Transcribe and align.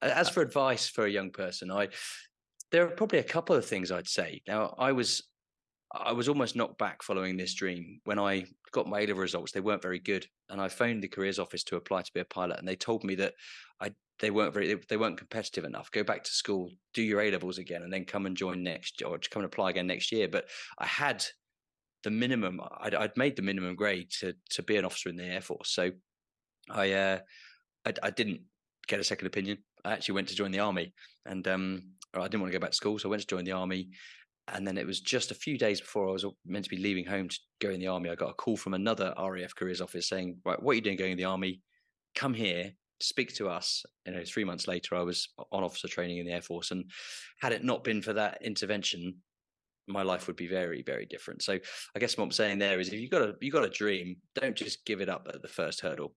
As 0.00 0.28
for 0.28 0.42
advice 0.42 0.88
for 0.88 1.06
a 1.06 1.10
young 1.10 1.30
person, 1.30 1.70
I 1.70 1.88
there 2.70 2.84
are 2.84 2.90
probably 2.90 3.18
a 3.18 3.24
couple 3.24 3.56
of 3.56 3.64
things 3.64 3.90
I'd 3.90 4.08
say. 4.08 4.42
Now, 4.46 4.74
I 4.78 4.92
was 4.92 5.24
I 5.92 6.12
was 6.12 6.28
almost 6.28 6.54
knocked 6.54 6.78
back 6.78 7.02
following 7.02 7.36
this 7.36 7.54
dream 7.54 8.00
when 8.04 8.18
I 8.18 8.44
got 8.72 8.86
my 8.86 9.00
A 9.00 9.06
level 9.06 9.22
results. 9.22 9.52
They 9.52 9.60
weren't 9.60 9.82
very 9.82 9.98
good, 9.98 10.26
and 10.50 10.60
I 10.60 10.68
phoned 10.68 11.02
the 11.02 11.08
careers 11.08 11.38
office 11.38 11.64
to 11.64 11.76
apply 11.76 12.02
to 12.02 12.12
be 12.12 12.20
a 12.20 12.24
pilot, 12.24 12.58
and 12.58 12.68
they 12.68 12.76
told 12.76 13.04
me 13.04 13.14
that 13.16 13.34
I 13.80 13.92
they 14.20 14.30
weren't 14.30 14.52
very 14.52 14.78
they 14.88 14.96
weren't 14.96 15.18
competitive 15.18 15.64
enough. 15.64 15.90
Go 15.90 16.04
back 16.04 16.24
to 16.24 16.30
school, 16.30 16.70
do 16.94 17.02
your 17.02 17.20
A 17.20 17.30
levels 17.30 17.58
again, 17.58 17.82
and 17.82 17.92
then 17.92 18.04
come 18.04 18.26
and 18.26 18.36
join 18.36 18.62
next, 18.62 19.02
or 19.02 19.18
come 19.18 19.42
and 19.42 19.52
apply 19.52 19.70
again 19.70 19.86
next 19.86 20.12
year. 20.12 20.28
But 20.28 20.48
I 20.78 20.86
had 20.86 21.24
the 22.04 22.10
minimum. 22.10 22.60
I'd, 22.80 22.94
I'd 22.94 23.16
made 23.16 23.36
the 23.36 23.42
minimum 23.42 23.74
grade 23.74 24.10
to 24.20 24.34
to 24.50 24.62
be 24.62 24.76
an 24.76 24.84
officer 24.84 25.08
in 25.08 25.16
the 25.16 25.24
Air 25.24 25.40
Force, 25.40 25.70
so 25.70 25.90
I 26.70 26.92
uh, 26.92 27.18
I, 27.86 27.92
I 28.02 28.10
didn't 28.10 28.42
get 28.88 29.00
a 29.00 29.04
second 29.04 29.26
opinion. 29.26 29.58
I 29.84 29.92
actually 29.92 30.16
went 30.16 30.28
to 30.28 30.34
join 30.34 30.50
the 30.50 30.60
army, 30.60 30.92
and 31.26 31.46
um, 31.46 31.82
I 32.14 32.22
didn't 32.22 32.40
want 32.40 32.52
to 32.52 32.58
go 32.58 32.62
back 32.62 32.70
to 32.70 32.76
school, 32.76 32.98
so 32.98 33.08
I 33.08 33.10
went 33.10 33.22
to 33.22 33.28
join 33.28 33.44
the 33.44 33.52
army. 33.52 33.90
And 34.52 34.66
then 34.66 34.78
it 34.78 34.86
was 34.86 35.00
just 35.00 35.30
a 35.30 35.34
few 35.34 35.58
days 35.58 35.78
before 35.80 36.08
I 36.08 36.12
was 36.12 36.24
meant 36.46 36.64
to 36.64 36.70
be 36.70 36.78
leaving 36.78 37.04
home 37.04 37.28
to 37.28 37.38
go 37.60 37.68
in 37.68 37.80
the 37.80 37.88
army. 37.88 38.08
I 38.08 38.14
got 38.14 38.30
a 38.30 38.34
call 38.34 38.56
from 38.56 38.72
another 38.72 39.12
RAF 39.18 39.54
careers 39.54 39.82
office 39.82 40.08
saying, 40.08 40.38
"Right, 40.44 40.60
what 40.60 40.72
are 40.72 40.74
you 40.74 40.80
doing 40.80 40.96
going 40.96 41.12
in 41.12 41.18
the 41.18 41.24
army? 41.24 41.60
Come 42.14 42.32
here, 42.32 42.72
speak 42.98 43.34
to 43.34 43.50
us." 43.50 43.84
You 44.06 44.14
know, 44.14 44.24
three 44.24 44.44
months 44.44 44.66
later, 44.66 44.96
I 44.96 45.02
was 45.02 45.28
on 45.52 45.64
officer 45.64 45.86
training 45.86 46.16
in 46.16 46.26
the 46.26 46.32
Air 46.32 46.40
Force, 46.40 46.70
and 46.70 46.90
had 47.40 47.52
it 47.52 47.62
not 47.62 47.84
been 47.84 48.00
for 48.00 48.14
that 48.14 48.40
intervention, 48.40 49.16
my 49.86 50.02
life 50.02 50.26
would 50.26 50.36
be 50.36 50.46
very, 50.46 50.82
very 50.82 51.04
different. 51.04 51.42
So, 51.42 51.58
I 51.94 51.98
guess 51.98 52.16
what 52.16 52.24
I'm 52.24 52.30
saying 52.30 52.58
there 52.58 52.80
is, 52.80 52.88
if 52.88 53.00
you 53.00 53.10
got 53.10 53.22
a 53.22 53.34
you 53.42 53.52
got 53.52 53.66
a 53.66 53.70
dream, 53.70 54.16
don't 54.34 54.56
just 54.56 54.86
give 54.86 55.02
it 55.02 55.10
up 55.10 55.28
at 55.32 55.42
the 55.42 55.48
first 55.48 55.82
hurdle. 55.82 56.14